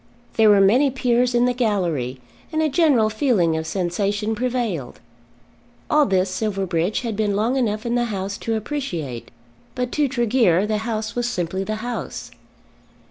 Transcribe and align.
There 0.33 0.49
were 0.49 0.59
many 0.61 0.89
Peers 0.89 1.35
in 1.35 1.45
the 1.45 1.53
gallery, 1.53 2.19
and 2.51 2.59
a 2.63 2.69
general 2.69 3.07
feeling 3.11 3.55
of 3.55 3.67
sensation 3.67 4.33
prevailed. 4.33 4.99
All 5.91 6.07
this 6.07 6.27
Silverbridge 6.31 7.01
had 7.01 7.15
been 7.15 7.35
long 7.35 7.55
enough 7.55 7.85
in 7.85 7.93
the 7.93 8.05
House 8.05 8.35
to 8.39 8.55
appreciate; 8.55 9.29
but 9.75 9.91
to 9.91 10.07
Tregear 10.07 10.65
the 10.65 10.79
House 10.79 11.13
was 11.13 11.29
simply 11.29 11.63
the 11.63 11.75
House. 11.85 12.31